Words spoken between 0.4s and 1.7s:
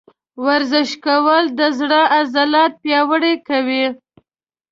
ورزش کول د